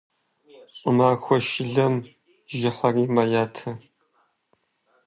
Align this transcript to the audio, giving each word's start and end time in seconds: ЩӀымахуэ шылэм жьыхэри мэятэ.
ЩӀымахуэ 0.77 1.37
шылэм 1.49 1.95
жьыхэри 2.57 3.05
мэятэ. 3.13 3.69